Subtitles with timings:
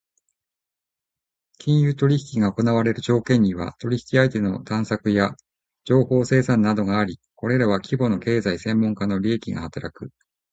[1.59, 5.35] 金融取引が行われる条件には、取引相手の探索や
[5.85, 10.09] 情報生産などがあり、これらは規模の経済・専門家の利益が働く。